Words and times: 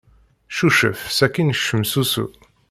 Cucef 0.55 0.97
sakin 1.17 1.49
kcem 1.55 1.81
s 1.91 1.93
usu. 2.01 2.25